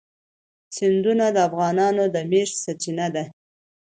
سیندونه 0.75 1.25
د 1.31 1.37
افغانانو 1.47 2.03
د 2.13 2.15
معیشت 2.29 2.55
سرچینه 2.63 3.07
ده. 3.15 3.23